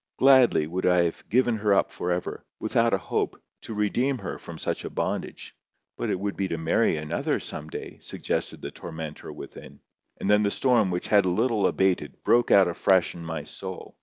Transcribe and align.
Gladly 0.17 0.65
would 0.65 0.87
I 0.87 1.03
have 1.03 1.29
given 1.29 1.57
her 1.57 1.75
up 1.75 1.91
for 1.91 2.09
ever, 2.09 2.43
without 2.59 2.91
a 2.91 2.97
hope, 2.97 3.39
to 3.61 3.75
redeem 3.75 4.17
her 4.17 4.39
from 4.39 4.57
such 4.57 4.83
a 4.83 4.89
bondage. 4.89 5.55
"But 5.95 6.09
it 6.09 6.19
would 6.19 6.35
be 6.35 6.47
to 6.47 6.57
marry 6.57 6.97
another 6.97 7.39
some 7.39 7.67
day," 7.69 7.99
suggested 8.01 8.63
the 8.63 8.71
tormentor 8.71 9.31
within. 9.31 9.79
And 10.19 10.27
then 10.27 10.41
the 10.41 10.49
storm, 10.49 10.89
which 10.89 11.09
had 11.09 11.25
a 11.25 11.29
little 11.29 11.67
abated, 11.67 12.23
broke 12.23 12.49
out 12.49 12.67
afresh 12.67 13.13
in 13.13 13.23
my 13.23 13.43
soul. 13.43 13.95